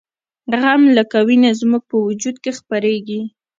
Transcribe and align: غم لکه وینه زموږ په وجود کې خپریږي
غم 0.61 0.83
لکه 0.97 1.17
وینه 1.27 1.51
زموږ 1.59 1.83
په 1.89 1.95
وجود 2.07 2.35
کې 2.43 2.51
خپریږي 2.59 3.21